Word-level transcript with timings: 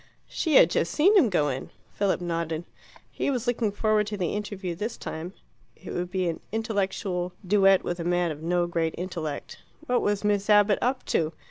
She 0.27 0.55
had 0.55 0.71
just 0.71 0.91
seen 0.91 1.15
him 1.15 1.29
go 1.29 1.49
in. 1.49 1.69
Philip 1.93 2.21
nodded. 2.21 2.63
He 3.11 3.29
was 3.29 3.45
looking 3.45 3.71
forward 3.71 4.07
to 4.07 4.17
the 4.17 4.33
interview 4.33 4.73
this 4.73 4.97
time: 4.97 5.33
it 5.75 5.93
would 5.93 6.09
be 6.09 6.27
an 6.27 6.39
intellectual 6.51 7.33
duet 7.45 7.83
with 7.83 7.99
a 7.99 8.03
man 8.03 8.31
of 8.31 8.41
no 8.41 8.65
great 8.65 8.95
intellect. 8.97 9.59
What 9.85 10.01
was 10.01 10.23
Miss 10.23 10.49
Abbott 10.49 10.79
up 10.81 11.05
to? 11.13 11.33